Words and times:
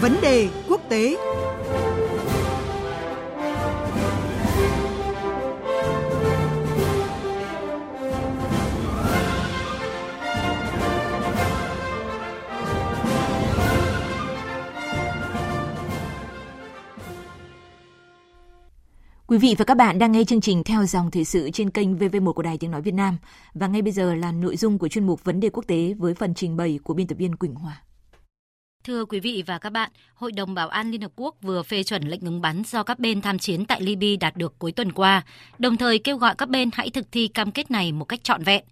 Vấn 0.00 0.16
đề 0.22 0.48
quốc 0.68 0.80
tế 0.88 1.16
Quý 19.26 19.38
vị 19.38 19.54
và 19.58 19.64
các 19.64 19.74
bạn 19.74 19.98
đang 19.98 20.12
nghe 20.12 20.24
chương 20.24 20.40
trình 20.40 20.64
theo 20.64 20.86
dòng 20.86 21.10
thời 21.10 21.24
sự 21.24 21.50
trên 21.50 21.70
kênh 21.70 21.98
VV1 21.98 22.32
của 22.32 22.42
Đài 22.42 22.58
Tiếng 22.58 22.70
Nói 22.70 22.82
Việt 22.82 22.94
Nam. 22.94 23.18
Và 23.54 23.66
ngay 23.66 23.82
bây 23.82 23.92
giờ 23.92 24.14
là 24.14 24.32
nội 24.32 24.56
dung 24.56 24.78
của 24.78 24.88
chuyên 24.88 25.06
mục 25.06 25.24
Vấn 25.24 25.40
đề 25.40 25.50
quốc 25.50 25.66
tế 25.66 25.94
với 25.98 26.14
phần 26.14 26.34
trình 26.34 26.56
bày 26.56 26.78
của 26.84 26.94
biên 26.94 27.06
tập 27.06 27.14
viên 27.18 27.36
Quỳnh 27.36 27.54
Hòa. 27.54 27.82
Thưa 28.90 29.04
quý 29.04 29.20
vị 29.20 29.44
và 29.46 29.58
các 29.58 29.70
bạn, 29.70 29.90
Hội 30.14 30.32
đồng 30.32 30.54
Bảo 30.54 30.68
an 30.68 30.90
Liên 30.90 31.00
Hợp 31.00 31.12
Quốc 31.16 31.36
vừa 31.42 31.62
phê 31.62 31.82
chuẩn 31.82 32.02
lệnh 32.02 32.24
ngừng 32.24 32.40
bắn 32.40 32.62
do 32.66 32.82
các 32.82 32.98
bên 32.98 33.20
tham 33.20 33.38
chiến 33.38 33.64
tại 33.64 33.82
Libya 33.82 34.16
đạt 34.20 34.36
được 34.36 34.58
cuối 34.58 34.72
tuần 34.72 34.92
qua, 34.92 35.22
đồng 35.58 35.76
thời 35.76 35.98
kêu 35.98 36.16
gọi 36.16 36.34
các 36.38 36.48
bên 36.48 36.70
hãy 36.72 36.90
thực 36.90 37.12
thi 37.12 37.28
cam 37.28 37.52
kết 37.52 37.70
này 37.70 37.92
một 37.92 38.04
cách 38.04 38.24
trọn 38.24 38.42
vẹn. 38.42 38.64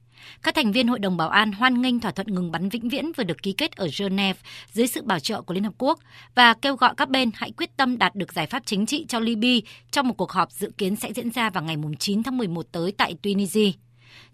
Các 0.43 0.55
thành 0.55 0.73
viên 0.73 0.89
Hội 0.89 0.99
đồng 0.99 1.17
Bảo 1.17 1.29
an 1.29 1.53
hoan 1.53 1.83
nghênh 1.83 2.01
thỏa 2.01 2.11
thuận 2.11 2.27
ngừng 2.35 2.53
bắn 2.53 2.69
vĩnh 2.69 2.89
viễn 2.89 3.13
vừa 3.13 3.25
được 3.25 3.43
ký 3.43 3.53
kết 3.53 3.73
ở 3.77 3.89
Geneva 3.99 4.41
dưới 4.73 4.87
sự 4.87 5.03
bảo 5.03 5.19
trợ 5.19 5.43
của 5.43 5.55
Liên 5.55 5.65
Hợp 5.65 5.75
Quốc 5.79 5.99
và 6.35 6.55
kêu 6.55 6.77
gọi 6.77 6.95
các 6.97 7.09
bên 7.09 7.31
hãy 7.35 7.51
quyết 7.51 7.77
tâm 7.77 7.99
đạt 7.99 8.15
được 8.15 8.33
giải 8.33 8.47
pháp 8.47 8.63
chính 8.67 8.87
trị 8.87 9.07
cho 9.09 9.19
Libya 9.19 9.69
trong 9.91 10.09
một 10.09 10.15
cuộc 10.15 10.33
họp 10.33 10.53
dự 10.53 10.71
kiến 10.79 10.97
sẽ 10.97 11.13
diễn 11.13 11.31
ra 11.31 11.51
vào 11.51 11.65
ngày 11.65 11.77
9 11.99 12.23
tháng 12.23 12.37
11 12.37 12.67
tới 12.73 12.93
tại 12.93 13.15
Tunisia. 13.23 13.71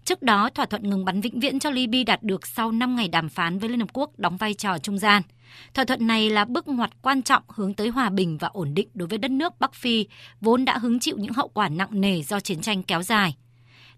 Trước 0.05 0.21
đó, 0.21 0.49
thỏa 0.49 0.65
thuận 0.65 0.89
ngừng 0.89 1.05
bắn 1.05 1.21
vĩnh 1.21 1.39
viễn 1.39 1.59
cho 1.59 1.69
Libya 1.69 2.03
đạt 2.07 2.23
được 2.23 2.47
sau 2.47 2.71
5 2.71 2.95
ngày 2.95 3.07
đàm 3.07 3.29
phán 3.29 3.59
với 3.59 3.69
Liên 3.69 3.79
Hợp 3.79 3.89
Quốc 3.93 4.19
đóng 4.19 4.37
vai 4.37 4.53
trò 4.53 4.77
trung 4.77 4.97
gian. 4.97 5.21
Thỏa 5.73 5.85
thuận 5.85 6.07
này 6.07 6.29
là 6.29 6.45
bước 6.45 6.67
ngoặt 6.67 6.91
quan 7.01 7.21
trọng 7.21 7.43
hướng 7.47 7.73
tới 7.73 7.87
hòa 7.87 8.09
bình 8.09 8.37
và 8.37 8.47
ổn 8.47 8.73
định 8.73 8.87
đối 8.93 9.07
với 9.07 9.17
đất 9.17 9.31
nước 9.31 9.53
Bắc 9.59 9.73
Phi, 9.73 10.05
vốn 10.41 10.65
đã 10.65 10.77
hứng 10.77 10.99
chịu 10.99 11.17
những 11.17 11.33
hậu 11.33 11.47
quả 11.47 11.69
nặng 11.69 12.01
nề 12.01 12.21
do 12.21 12.39
chiến 12.39 12.61
tranh 12.61 12.83
kéo 12.83 13.03
dài. 13.03 13.35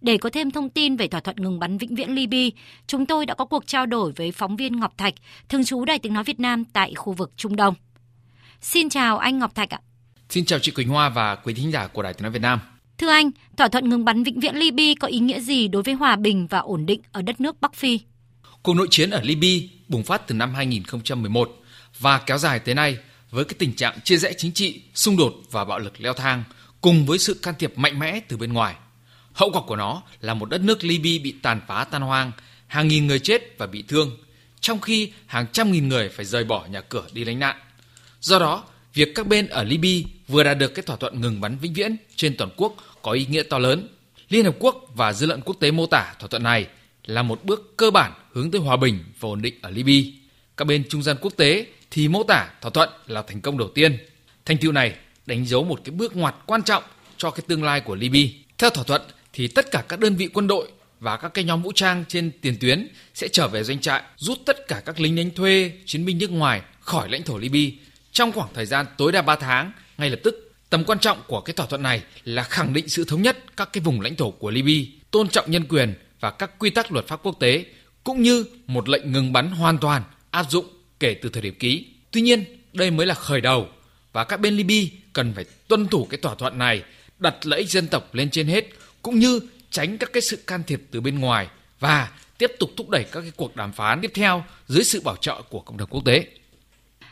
Để 0.02 0.18
có 0.18 0.30
thêm 0.30 0.52
thông 0.52 0.70
tin 0.70 0.96
về 0.96 1.08
thỏa 1.08 1.22
thuận 1.22 1.36
ngừng 1.38 1.60
bắn 1.60 1.78
vĩnh 1.78 1.96
viễn 1.96 2.16
Libya, 2.16 2.58
chúng 2.88 3.06
tôi 3.06 3.26
đã 3.26 3.34
có 3.34 3.46
cuộc 3.46 3.68
trao 3.68 3.86
đổi 3.86 4.12
với 4.16 4.32
phóng 4.32 4.56
viên 4.56 4.80
Ngọc 4.80 4.98
Thạch, 4.98 5.14
thường 5.50 5.66
trú 5.66 5.86
Đài 5.86 6.00
Tiếng 6.00 6.14
Nói 6.14 6.24
Việt 6.24 6.40
Nam 6.40 6.66
tại 6.66 6.94
khu 6.96 7.14
vực 7.14 7.32
Trung 7.36 7.56
Đông. 7.56 7.74
Xin 8.62 8.90
chào 8.90 9.18
anh 9.18 9.40
Ngọc 9.40 9.56
Thạch 9.56 9.70
ạ. 9.70 9.80
Xin 10.30 10.46
chào 10.46 10.60
chị 10.60 10.72
Quỳnh 10.72 10.90
Hoa 10.90 11.10
và 11.10 11.36
quý 11.36 11.54
thính 11.54 11.72
giả 11.72 11.88
của 11.88 12.02
Đài 12.02 12.14
Tiếng 12.14 12.24
Nói 12.24 12.32
Việt 12.32 12.42
Nam. 12.42 12.60
Thưa 12.98 13.10
anh, 13.10 13.32
thỏa 13.58 13.68
thuận 13.68 13.90
ngừng 13.90 14.06
bắn 14.06 14.24
vĩnh 14.24 14.40
viễn 14.40 14.56
Libya 14.56 14.94
có 15.00 15.08
ý 15.08 15.20
nghĩa 15.20 15.40
gì 15.40 15.68
đối 15.68 15.84
với 15.84 15.94
hòa 15.94 16.16
bình 16.16 16.48
và 16.48 16.60
ổn 16.60 16.86
định 16.86 17.02
ở 17.12 17.22
đất 17.22 17.42
nước 17.42 17.62
Bắc 17.62 17.76
Phi? 17.76 18.00
Cuộc 18.64 18.74
nội 18.74 18.88
chiến 18.92 19.10
ở 19.10 19.22
Libya 19.24 19.68
bùng 19.88 20.04
phát 20.04 20.28
từ 20.28 20.36
năm 20.36 20.54
2011 20.54 21.52
và 22.00 22.20
kéo 22.20 22.38
dài 22.38 22.60
tới 22.60 22.76
nay 22.76 22.98
với 23.32 23.46
cái 23.46 23.56
tình 23.60 23.74
trạng 23.74 24.02
chia 24.04 24.18
rẽ 24.18 24.34
chính 24.38 24.52
trị, 24.52 24.82
xung 24.94 25.18
đột 25.18 25.34
và 25.52 25.66
bạo 25.66 25.80
lực 25.80 26.02
leo 26.02 26.14
thang 26.14 26.44
cùng 26.82 27.06
với 27.06 27.18
sự 27.18 27.34
can 27.34 27.56
thiệp 27.60 27.78
mạnh 27.78 28.00
mẽ 28.00 28.20
từ 28.20 28.38
bên 28.38 28.54
ngoài. 28.54 28.76
Hậu 29.34 29.50
quả 29.54 29.62
của 29.68 29.76
nó 29.76 30.02
là 30.22 30.34
một 30.34 30.50
đất 30.50 30.62
nước 30.62 30.84
Libya 30.84 31.24
bị 31.24 31.36
tàn 31.42 31.62
phá 31.68 31.84
tan 31.84 32.02
hoang, 32.02 32.32
hàng 32.68 32.88
nghìn 32.88 33.08
người 33.08 33.20
chết 33.20 33.58
và 33.58 33.68
bị 33.68 33.84
thương, 33.88 34.18
trong 34.60 34.80
khi 34.80 35.12
hàng 35.26 35.46
trăm 35.52 35.72
nghìn 35.72 35.88
người 35.88 36.10
phải 36.10 36.26
rời 36.26 36.44
bỏ 36.44 36.66
nhà 36.66 36.82
cửa 36.82 37.06
đi 37.14 37.26
lánh 37.26 37.40
nạn. 37.40 37.56
Do 38.20 38.40
đó, 38.40 38.64
việc 38.94 39.16
các 39.16 39.28
bên 39.28 39.48
ở 39.48 39.64
Libya 39.64 40.10
vừa 40.28 40.44
đạt 40.44 40.58
được 40.58 40.76
cái 40.76 40.84
thỏa 40.84 40.96
thuận 40.96 41.22
ngừng 41.22 41.42
bắn 41.42 41.58
vĩnh 41.58 41.74
viễn 41.74 41.96
trên 42.16 42.38
toàn 42.38 42.50
quốc 42.58 42.76
có 43.02 43.12
ý 43.12 43.26
nghĩa 43.26 43.44
to 43.44 43.58
lớn. 43.58 43.88
Liên 44.30 44.46
Hợp 44.46 44.56
Quốc 44.60 44.86
và 44.96 45.14
dư 45.14 45.26
luận 45.26 45.42
quốc 45.42 45.56
tế 45.60 45.72
mô 45.72 45.86
tả 45.86 46.16
thỏa 46.20 46.28
thuận 46.28 46.44
này 46.44 46.68
là 47.06 47.24
một 47.24 47.44
bước 47.44 47.78
cơ 47.78 47.92
bản 47.92 48.12
hướng 48.32 48.52
tới 48.52 48.62
hòa 48.62 48.78
bình 48.78 49.04
và 49.20 49.30
ổn 49.30 49.42
định 49.42 49.54
ở 49.62 49.70
Libya. 49.70 50.12
Các 50.58 50.66
bên 50.66 50.84
trung 50.90 51.04
gian 51.04 51.18
quốc 51.22 51.34
tế 51.38 51.66
thì 51.92 52.08
mô 52.08 52.24
tả 52.24 52.50
thỏa 52.62 52.72
thuận 52.72 52.90
là 53.08 53.22
thành 53.22 53.42
công 53.42 53.58
đầu 53.58 53.68
tiên. 53.76 53.98
Thành 54.46 54.58
tựu 54.58 54.72
này 54.72 54.96
đánh 55.26 55.46
dấu 55.46 55.64
một 55.64 55.82
cái 55.84 55.92
bước 55.92 56.16
ngoặt 56.16 56.36
quan 56.46 56.64
trọng 56.64 56.84
cho 57.18 57.32
cái 57.32 57.44
tương 57.48 57.64
lai 57.64 57.82
của 57.82 57.96
Libya. 57.96 58.22
Theo 58.58 58.70
thỏa 58.70 58.84
thuận 58.84 59.02
thì 59.34 59.48
tất 59.48 59.72
cả 59.72 59.84
các 59.90 60.00
đơn 60.00 60.16
vị 60.16 60.28
quân 60.34 60.48
đội 60.48 60.68
và 61.00 61.18
các 61.18 61.34
cái 61.34 61.44
nhóm 61.44 61.62
vũ 61.62 61.72
trang 61.76 62.06
trên 62.08 62.32
tiền 62.42 62.58
tuyến 62.62 62.88
sẽ 63.14 63.28
trở 63.28 63.48
về 63.48 63.64
doanh 63.64 63.80
trại, 63.80 64.04
rút 64.18 64.38
tất 64.46 64.68
cả 64.68 64.82
các 64.86 65.00
lính 65.00 65.16
đánh 65.16 65.32
thuê, 65.32 65.72
chiến 65.86 66.06
binh 66.06 66.18
nước 66.18 66.32
ngoài 66.32 66.62
khỏi 66.80 67.10
lãnh 67.10 67.24
thổ 67.24 67.38
Libya 67.38 67.78
trong 68.12 68.32
khoảng 68.32 68.50
thời 68.54 68.66
gian 68.66 68.86
tối 68.98 69.12
đa 69.12 69.22
3 69.22 69.36
tháng 69.36 69.72
ngay 69.98 70.10
lập 70.10 70.20
tức. 70.24 70.54
Tầm 70.70 70.84
quan 70.84 71.00
trọng 71.00 71.22
của 71.28 71.42
cái 71.42 71.54
thỏa 71.54 71.66
thuận 71.66 71.84
này 71.84 72.04
là 72.24 72.44
khẳng 72.44 72.74
định 72.74 72.90
sự 72.90 73.06
thống 73.06 73.22
nhất 73.22 73.38
các 73.58 73.70
cái 73.74 73.82
vùng 73.82 74.02
lãnh 74.02 74.16
thổ 74.16 74.32
của 74.32 74.52
Libya, 74.52 74.92
tôn 75.12 75.30
trọng 75.30 75.52
nhân 75.52 75.66
quyền 75.70 75.94
và 76.20 76.32
các 76.32 76.60
quy 76.60 76.70
tắc 76.70 76.92
luật 76.92 77.08
pháp 77.08 77.20
quốc 77.24 77.40
tế, 77.40 77.66
cũng 78.04 78.22
như 78.22 78.46
một 78.68 78.90
lệnh 78.90 79.12
ngừng 79.12 79.34
bắn 79.34 79.52
hoàn 79.52 79.78
toàn 79.78 80.04
áp 80.32 80.52
dụng 80.52 80.66
kể 81.00 81.14
từ 81.22 81.30
thời 81.30 81.42
điểm 81.42 81.56
ký. 81.60 81.86
Tuy 82.12 82.22
nhiên, 82.22 82.44
đây 82.74 82.92
mới 82.92 83.06
là 83.06 83.16
khởi 83.16 83.42
đầu 83.42 83.68
và 84.14 84.24
các 84.24 84.40
bên 84.40 84.56
Libya 84.58 84.98
cần 85.14 85.34
phải 85.34 85.46
tuân 85.68 85.88
thủ 85.88 86.08
cái 86.10 86.18
thỏa 86.18 86.36
thuận 86.36 86.58
này, 86.58 86.84
đặt 87.20 87.36
lợi 87.44 87.60
ích 87.60 87.70
dân 87.70 87.88
tộc 87.88 88.16
lên 88.16 88.30
trên 88.30 88.48
hết, 88.48 88.66
cũng 89.02 89.20
như 89.20 89.40
tránh 89.72 89.98
các 89.98 90.14
cái 90.14 90.22
sự 90.22 90.38
can 90.48 90.64
thiệp 90.68 90.82
từ 90.92 91.02
bên 91.02 91.20
ngoài 91.20 91.48
và 91.80 92.12
tiếp 92.38 92.52
tục 92.60 92.72
thúc 92.78 92.90
đẩy 92.90 93.04
các 93.04 93.22
cái 93.22 93.32
cuộc 93.36 93.56
đàm 93.56 93.72
phán 93.72 94.02
tiếp 94.02 94.12
theo 94.14 94.44
dưới 94.68 94.84
sự 94.84 95.02
bảo 95.02 95.16
trợ 95.16 95.42
của 95.50 95.60
cộng 95.60 95.78
đồng 95.78 95.90
quốc 95.90 96.06
tế. 96.06 96.26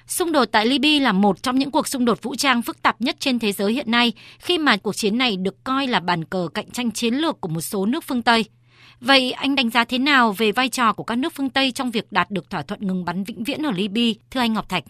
Xung 0.08 0.32
đột 0.32 0.46
tại 0.46 0.66
Libya 0.66 1.00
là 1.04 1.12
một 1.12 1.44
trong 1.44 1.60
những 1.60 1.72
cuộc 1.72 1.88
xung 1.88 2.06
đột 2.06 2.24
vũ 2.24 2.36
trang 2.36 2.62
phức 2.62 2.82
tạp 2.82 3.02
nhất 3.02 3.16
trên 3.20 3.40
thế 3.40 3.52
giới 3.52 3.74
hiện 3.74 3.92
nay, 3.92 4.14
khi 4.40 4.58
mà 4.58 4.78
cuộc 4.78 4.96
chiến 4.96 5.18
này 5.18 5.38
được 5.38 5.64
coi 5.64 5.88
là 5.88 6.00
bàn 6.00 6.26
cờ 6.26 6.48
cạnh 6.54 6.72
tranh 6.72 6.92
chiến 6.92 7.14
lược 7.14 7.42
của 7.42 7.48
một 7.48 7.62
số 7.62 7.86
nước 7.86 8.04
phương 8.08 8.22
Tây. 8.22 8.46
Vậy 9.00 9.32
anh 9.32 9.56
đánh 9.56 9.70
giá 9.70 9.86
thế 9.86 9.98
nào 9.98 10.32
về 10.32 10.52
vai 10.52 10.70
trò 10.70 10.94
của 10.94 11.04
các 11.04 11.18
nước 11.18 11.34
phương 11.36 11.50
Tây 11.50 11.72
trong 11.72 11.92
việc 11.92 12.12
đạt 12.12 12.32
được 12.32 12.50
thỏa 12.50 12.62
thuận 12.62 12.88
ngừng 12.88 13.06
bắn 13.06 13.24
vĩnh 13.24 13.44
viễn 13.44 13.66
ở 13.66 13.72
Libya, 13.72 14.22
thưa 14.32 14.40
anh 14.40 14.54
Ngọc 14.54 14.70
Thạch? 14.70 14.84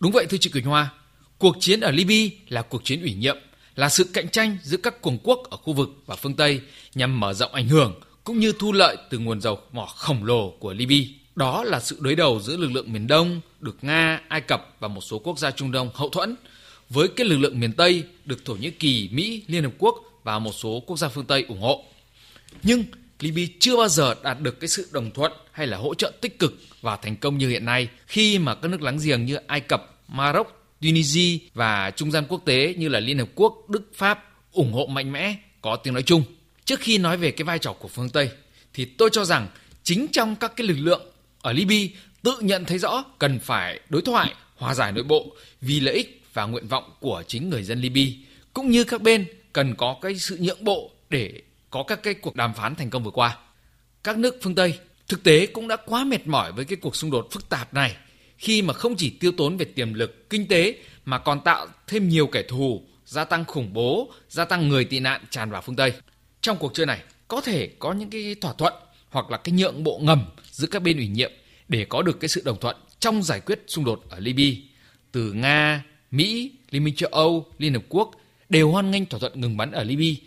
Đúng 0.00 0.12
vậy 0.12 0.26
thưa 0.26 0.38
chị 0.40 0.50
Quỳnh 0.50 0.64
Hoa, 0.64 0.90
cuộc 1.38 1.56
chiến 1.60 1.80
ở 1.80 1.90
Libya 1.90 2.36
là 2.48 2.62
cuộc 2.62 2.84
chiến 2.84 3.02
ủy 3.02 3.14
nhiệm, 3.14 3.36
là 3.74 3.88
sự 3.88 4.04
cạnh 4.04 4.28
tranh 4.28 4.56
giữa 4.62 4.76
các 4.76 5.02
cường 5.02 5.18
quốc 5.22 5.38
ở 5.50 5.56
khu 5.56 5.72
vực 5.72 5.88
và 6.06 6.16
phương 6.16 6.34
Tây 6.34 6.60
nhằm 6.94 7.20
mở 7.20 7.32
rộng 7.32 7.52
ảnh 7.52 7.68
hưởng 7.68 8.00
cũng 8.24 8.38
như 8.38 8.52
thu 8.58 8.72
lợi 8.72 8.96
từ 9.10 9.18
nguồn 9.18 9.40
dầu 9.40 9.58
mỏ 9.72 9.86
khổng 9.86 10.24
lồ 10.24 10.50
của 10.50 10.72
Libya. 10.72 11.23
Đó 11.36 11.64
là 11.64 11.80
sự 11.80 11.96
đối 12.00 12.14
đầu 12.14 12.40
giữa 12.40 12.56
lực 12.56 12.70
lượng 12.72 12.92
miền 12.92 13.06
Đông 13.06 13.40
được 13.60 13.76
Nga, 13.82 14.20
Ai 14.28 14.40
Cập 14.40 14.76
và 14.80 14.88
một 14.88 15.00
số 15.00 15.18
quốc 15.18 15.38
gia 15.38 15.50
Trung 15.50 15.72
Đông 15.72 15.90
hậu 15.94 16.08
thuẫn 16.08 16.36
với 16.90 17.08
cái 17.08 17.26
lực 17.26 17.38
lượng 17.38 17.60
miền 17.60 17.72
Tây 17.72 18.04
được 18.24 18.44
Thổ 18.44 18.54
Nhĩ 18.54 18.70
Kỳ, 18.70 19.08
Mỹ, 19.12 19.42
Liên 19.46 19.64
Hợp 19.64 19.72
Quốc 19.78 19.94
và 20.22 20.38
một 20.38 20.52
số 20.52 20.82
quốc 20.86 20.96
gia 20.98 21.08
phương 21.08 21.24
Tây 21.24 21.44
ủng 21.48 21.60
hộ. 21.60 21.84
Nhưng 22.62 22.84
Libya 23.20 23.44
chưa 23.60 23.76
bao 23.76 23.88
giờ 23.88 24.14
đạt 24.22 24.40
được 24.40 24.60
cái 24.60 24.68
sự 24.68 24.88
đồng 24.92 25.10
thuận 25.10 25.32
hay 25.52 25.66
là 25.66 25.76
hỗ 25.76 25.94
trợ 25.94 26.12
tích 26.20 26.38
cực 26.38 26.54
và 26.80 26.96
thành 26.96 27.16
công 27.16 27.38
như 27.38 27.48
hiện 27.48 27.64
nay 27.64 27.88
khi 28.06 28.38
mà 28.38 28.54
các 28.54 28.68
nước 28.68 28.82
láng 28.82 28.98
giềng 29.02 29.24
như 29.24 29.36
Ai 29.46 29.60
Cập, 29.60 29.98
Maroc, 30.08 30.46
Tunisia 30.80 31.38
và 31.54 31.90
trung 31.90 32.10
gian 32.10 32.24
quốc 32.28 32.42
tế 32.44 32.74
như 32.78 32.88
là 32.88 33.00
Liên 33.00 33.18
Hợp 33.18 33.28
Quốc, 33.34 33.64
Đức, 33.68 33.82
Pháp 33.94 34.24
ủng 34.52 34.72
hộ 34.72 34.86
mạnh 34.86 35.12
mẽ 35.12 35.36
có 35.60 35.76
tiếng 35.76 35.94
nói 35.94 36.02
chung. 36.02 36.22
Trước 36.64 36.80
khi 36.80 36.98
nói 36.98 37.16
về 37.16 37.30
cái 37.30 37.44
vai 37.44 37.58
trò 37.58 37.72
của 37.72 37.88
phương 37.88 38.10
Tây 38.10 38.30
thì 38.74 38.84
tôi 38.84 39.10
cho 39.12 39.24
rằng 39.24 39.48
chính 39.82 40.06
trong 40.12 40.36
các 40.36 40.52
cái 40.56 40.66
lực 40.66 40.78
lượng 40.78 41.02
ở 41.44 41.52
Libya 41.52 41.96
tự 42.22 42.36
nhận 42.40 42.64
thấy 42.64 42.78
rõ 42.78 43.04
cần 43.18 43.38
phải 43.38 43.80
đối 43.88 44.02
thoại, 44.02 44.34
hòa 44.56 44.74
giải 44.74 44.92
nội 44.92 45.04
bộ 45.04 45.36
vì 45.60 45.80
lợi 45.80 45.94
ích 45.94 46.22
và 46.34 46.44
nguyện 46.44 46.68
vọng 46.68 46.92
của 47.00 47.22
chính 47.26 47.50
người 47.50 47.62
dân 47.62 47.80
Libya 47.80 48.12
cũng 48.54 48.70
như 48.70 48.84
các 48.84 49.02
bên 49.02 49.26
cần 49.52 49.74
có 49.74 49.96
cái 50.02 50.18
sự 50.18 50.38
nhượng 50.40 50.64
bộ 50.64 50.90
để 51.10 51.42
có 51.70 51.82
các 51.82 52.02
cái 52.02 52.14
cuộc 52.14 52.36
đàm 52.36 52.54
phán 52.54 52.74
thành 52.74 52.90
công 52.90 53.04
vừa 53.04 53.10
qua. 53.10 53.38
Các 54.04 54.18
nước 54.18 54.38
phương 54.42 54.54
Tây 54.54 54.78
thực 55.08 55.22
tế 55.22 55.46
cũng 55.46 55.68
đã 55.68 55.76
quá 55.76 56.04
mệt 56.04 56.26
mỏi 56.26 56.52
với 56.52 56.64
cái 56.64 56.76
cuộc 56.76 56.96
xung 56.96 57.10
đột 57.10 57.28
phức 57.32 57.48
tạp 57.48 57.74
này 57.74 57.96
khi 58.38 58.62
mà 58.62 58.74
không 58.74 58.96
chỉ 58.96 59.10
tiêu 59.10 59.32
tốn 59.36 59.56
về 59.56 59.64
tiềm 59.64 59.94
lực 59.94 60.30
kinh 60.30 60.48
tế 60.48 60.74
mà 61.04 61.18
còn 61.18 61.40
tạo 61.44 61.66
thêm 61.86 62.08
nhiều 62.08 62.26
kẻ 62.26 62.42
thù, 62.42 62.82
gia 63.04 63.24
tăng 63.24 63.44
khủng 63.44 63.72
bố, 63.72 64.12
gia 64.28 64.44
tăng 64.44 64.68
người 64.68 64.84
tị 64.84 65.00
nạn 65.00 65.20
tràn 65.30 65.50
vào 65.50 65.62
phương 65.62 65.76
Tây. 65.76 65.92
Trong 66.40 66.56
cuộc 66.56 66.74
chơi 66.74 66.86
này 66.86 67.02
có 67.28 67.40
thể 67.40 67.70
có 67.78 67.92
những 67.92 68.10
cái 68.10 68.34
thỏa 68.40 68.52
thuận 68.52 68.74
hoặc 69.10 69.30
là 69.30 69.36
cái 69.36 69.52
nhượng 69.52 69.84
bộ 69.84 70.00
ngầm 70.02 70.24
giữa 70.54 70.66
các 70.66 70.82
bên 70.82 70.96
ủy 70.96 71.08
nhiệm 71.08 71.32
để 71.68 71.84
có 71.84 72.02
được 72.02 72.20
cái 72.20 72.28
sự 72.28 72.42
đồng 72.44 72.60
thuận 72.60 72.76
trong 72.98 73.22
giải 73.22 73.40
quyết 73.40 73.64
xung 73.66 73.84
đột 73.84 74.04
ở 74.10 74.18
Libya. 74.18 74.60
Từ 75.12 75.32
Nga, 75.32 75.84
Mỹ, 76.10 76.52
Liên 76.70 76.84
minh 76.84 76.94
châu 76.94 77.10
Âu, 77.12 77.46
Liên 77.58 77.74
Hợp 77.74 77.82
Quốc 77.88 78.10
đều 78.48 78.70
hoan 78.70 78.90
nghênh 78.90 79.06
thỏa 79.06 79.20
thuận 79.20 79.40
ngừng 79.40 79.56
bắn 79.56 79.72
ở 79.72 79.84
Libya 79.84 80.20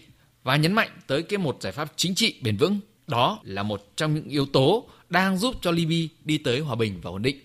và 0.43 0.55
nhấn 0.55 0.73
mạnh 0.73 0.89
tới 1.07 1.23
cái 1.23 1.37
một 1.37 1.57
giải 1.61 1.71
pháp 1.73 1.93
chính 1.95 2.15
trị 2.15 2.35
bền 2.41 2.57
vững. 2.57 2.79
Đó 3.07 3.39
là 3.43 3.63
một 3.63 3.91
trong 3.95 4.15
những 4.15 4.27
yếu 4.27 4.45
tố 4.45 4.89
đang 5.09 5.37
giúp 5.37 5.55
cho 5.61 5.71
Libya 5.71 6.07
đi 6.23 6.37
tới 6.37 6.59
hòa 6.59 6.75
bình 6.75 6.99
và 7.01 7.09
ổn 7.09 7.21
định. 7.21 7.39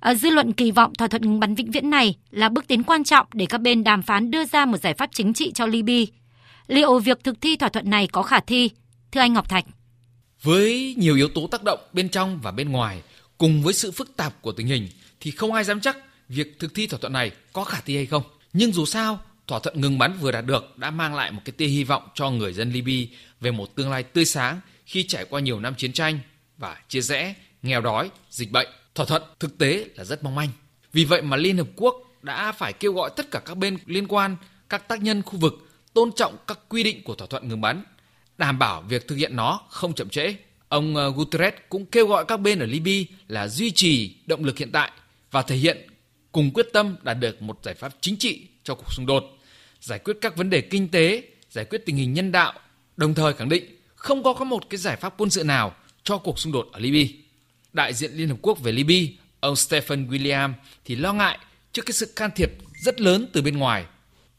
Ở 0.00 0.14
dư 0.14 0.30
luận 0.30 0.52
kỳ 0.52 0.70
vọng 0.70 0.94
thỏa 0.94 1.08
thuận 1.08 1.22
ngừng 1.22 1.40
bắn 1.40 1.54
vĩnh 1.54 1.70
viễn 1.70 1.90
này 1.90 2.14
là 2.30 2.48
bước 2.48 2.66
tiến 2.66 2.82
quan 2.82 3.04
trọng 3.04 3.26
để 3.32 3.46
các 3.46 3.58
bên 3.58 3.84
đàm 3.84 4.02
phán 4.02 4.30
đưa 4.30 4.44
ra 4.44 4.66
một 4.66 4.78
giải 4.78 4.94
pháp 4.94 5.10
chính 5.12 5.32
trị 5.32 5.52
cho 5.54 5.66
Libya. 5.66 6.12
Liệu 6.66 6.98
việc 6.98 7.24
thực 7.24 7.40
thi 7.40 7.56
thỏa 7.56 7.68
thuận 7.68 7.90
này 7.90 8.06
có 8.06 8.22
khả 8.22 8.40
thi? 8.40 8.70
Thưa 9.12 9.20
anh 9.20 9.32
Ngọc 9.32 9.48
Thạch. 9.48 9.64
Với 10.42 10.94
nhiều 10.98 11.16
yếu 11.16 11.28
tố 11.28 11.46
tác 11.46 11.62
động 11.64 11.80
bên 11.92 12.08
trong 12.08 12.40
và 12.42 12.50
bên 12.50 12.72
ngoài, 12.72 13.02
cùng 13.38 13.62
với 13.62 13.74
sự 13.74 13.90
phức 13.90 14.16
tạp 14.16 14.42
của 14.42 14.52
tình 14.52 14.66
hình 14.66 14.88
thì 15.20 15.30
không 15.30 15.52
ai 15.52 15.64
dám 15.64 15.80
chắc 15.80 15.96
việc 16.28 16.58
thực 16.58 16.74
thi 16.74 16.86
thỏa 16.86 16.98
thuận 17.00 17.12
này 17.12 17.30
có 17.52 17.64
khả 17.64 17.80
thi 17.80 17.96
hay 17.96 18.06
không. 18.06 18.22
Nhưng 18.52 18.72
dù 18.72 18.86
sao, 18.86 19.20
thỏa 19.46 19.58
thuận 19.58 19.80
ngừng 19.80 19.98
bắn 19.98 20.18
vừa 20.20 20.32
đạt 20.32 20.46
được 20.46 20.78
đã 20.78 20.90
mang 20.90 21.14
lại 21.14 21.32
một 21.32 21.40
cái 21.44 21.52
tia 21.52 21.66
hy 21.66 21.84
vọng 21.84 22.08
cho 22.14 22.30
người 22.30 22.52
dân 22.52 22.72
Libya 22.72 23.16
về 23.40 23.50
một 23.50 23.76
tương 23.76 23.90
lai 23.90 24.02
tươi 24.02 24.24
sáng 24.24 24.60
khi 24.86 25.02
trải 25.02 25.24
qua 25.24 25.40
nhiều 25.40 25.60
năm 25.60 25.74
chiến 25.74 25.92
tranh 25.92 26.18
và 26.58 26.76
chia 26.88 27.00
rẽ, 27.00 27.34
nghèo 27.62 27.80
đói, 27.80 28.10
dịch 28.30 28.50
bệnh. 28.50 28.68
Thỏa 28.94 29.06
thuận 29.06 29.22
thực 29.40 29.58
tế 29.58 29.86
là 29.94 30.04
rất 30.04 30.24
mong 30.24 30.34
manh. 30.34 30.48
Vì 30.92 31.04
vậy 31.04 31.22
mà 31.22 31.36
Liên 31.36 31.56
Hợp 31.56 31.68
Quốc 31.76 31.96
đã 32.22 32.52
phải 32.52 32.72
kêu 32.72 32.92
gọi 32.92 33.10
tất 33.16 33.30
cả 33.30 33.38
các 33.38 33.56
bên 33.56 33.78
liên 33.86 34.06
quan, 34.08 34.36
các 34.68 34.88
tác 34.88 35.02
nhân 35.02 35.22
khu 35.22 35.38
vực 35.38 35.54
tôn 35.94 36.10
trọng 36.16 36.36
các 36.46 36.58
quy 36.68 36.82
định 36.82 37.04
của 37.04 37.14
thỏa 37.14 37.26
thuận 37.26 37.48
ngừng 37.48 37.60
bắn, 37.60 37.82
đảm 38.38 38.58
bảo 38.58 38.82
việc 38.82 39.08
thực 39.08 39.16
hiện 39.16 39.36
nó 39.36 39.60
không 39.68 39.94
chậm 39.94 40.08
trễ. 40.08 40.34
Ông 40.68 40.96
ờ, 40.96 41.10
Guterres 41.10 41.54
cũng 41.68 41.86
kêu 41.86 42.06
gọi 42.06 42.24
các 42.28 42.40
bên 42.40 42.58
ở 42.58 42.66
Libya 42.66 43.14
là 43.28 43.48
duy 43.48 43.70
trì 43.70 44.16
động 44.26 44.44
lực 44.44 44.58
hiện 44.58 44.72
tại 44.72 44.90
và 45.30 45.42
thể 45.42 45.56
hiện 45.56 45.86
cùng 46.32 46.50
quyết 46.50 46.66
tâm 46.72 46.96
đạt 47.02 47.16
được 47.20 47.42
một 47.42 47.58
giải 47.62 47.74
pháp 47.74 47.92
chính 48.00 48.16
trị 48.16 48.46
cho 48.64 48.74
cuộc 48.74 48.92
xung 48.92 49.06
đột, 49.06 49.24
giải 49.80 49.98
quyết 49.98 50.16
các 50.20 50.36
vấn 50.36 50.50
đề 50.50 50.60
kinh 50.60 50.88
tế, 50.88 51.22
giải 51.50 51.64
quyết 51.64 51.82
tình 51.86 51.96
hình 51.96 52.12
nhân 52.12 52.32
đạo, 52.32 52.52
đồng 52.96 53.14
thời 53.14 53.34
khẳng 53.34 53.48
định 53.48 53.76
không 53.94 54.22
có 54.22 54.34
có 54.34 54.44
một 54.44 54.70
cái 54.70 54.78
giải 54.78 54.96
pháp 54.96 55.14
quân 55.18 55.30
sự 55.30 55.44
nào 55.44 55.74
cho 56.04 56.18
cuộc 56.18 56.38
xung 56.38 56.52
đột 56.52 56.68
ở 56.72 56.78
Libya. 56.78 57.14
Đại 57.72 57.94
diện 57.94 58.12
Liên 58.12 58.28
Hợp 58.28 58.36
Quốc 58.42 58.62
về 58.62 58.72
Libya, 58.72 59.12
ông 59.40 59.56
Stephen 59.56 60.10
William 60.10 60.52
thì 60.84 60.96
lo 60.96 61.12
ngại 61.12 61.38
trước 61.72 61.82
cái 61.86 61.92
sự 61.92 62.12
can 62.16 62.30
thiệp 62.36 62.50
rất 62.82 63.00
lớn 63.00 63.26
từ 63.32 63.42
bên 63.42 63.58
ngoài. 63.58 63.84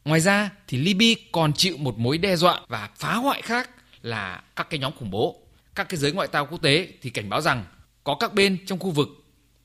Ngoài 0.04 0.20
ra 0.20 0.50
thì 0.66 0.78
Libya 0.78 1.22
còn 1.32 1.52
chịu 1.52 1.76
một 1.76 1.98
mối 1.98 2.18
đe 2.18 2.36
dọa 2.36 2.60
và 2.68 2.90
phá 2.96 3.14
hoại 3.14 3.42
khác 3.42 3.70
là 4.02 4.42
các 4.56 4.70
cái 4.70 4.80
nhóm 4.80 4.92
khủng 4.98 5.10
bố. 5.10 5.42
Các 5.74 5.88
cái 5.88 5.98
giới 5.98 6.12
ngoại 6.12 6.28
giao 6.32 6.46
quốc 6.46 6.62
tế 6.62 6.88
thì 7.02 7.10
cảnh 7.10 7.28
báo 7.28 7.40
rằng 7.40 7.64
có 8.04 8.14
các 8.20 8.34
bên 8.34 8.66
trong 8.66 8.78
khu 8.78 8.90
vực 8.90 9.08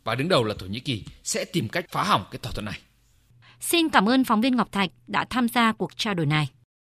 và 0.03 0.15
đứng 0.15 0.30
đầu 0.30 0.44
là 0.44 0.56
Thổ 0.59 0.65
Nhĩ 0.65 0.80
Kỳ 0.80 1.06
sẽ 1.24 1.45
tìm 1.45 1.69
cách 1.69 1.85
phá 1.89 2.03
hỏng 2.03 2.25
cái 2.31 2.39
thỏa 2.44 2.51
thuận 2.51 2.65
này. 2.65 2.80
Xin 3.59 3.89
cảm 3.89 4.09
ơn 4.09 4.24
phóng 4.24 4.41
viên 4.41 4.56
Ngọc 4.56 4.71
Thạch 4.71 4.89
đã 5.07 5.25
tham 5.30 5.47
gia 5.47 5.71
cuộc 5.71 5.97
trao 5.97 6.13
đổi 6.13 6.25
này. 6.25 6.50